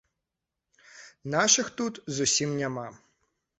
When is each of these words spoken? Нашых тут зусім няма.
Нашых 1.35 1.71
тут 1.83 1.93
зусім 2.19 2.59
няма. 2.65 2.87